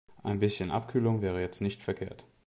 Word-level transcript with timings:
Ein 0.23 0.39
bisschen 0.39 0.71
Abkühlung 0.71 1.21
wäre 1.21 1.39
jetzt 1.41 1.61
nicht 1.61 1.83
verkehrt. 1.83 2.25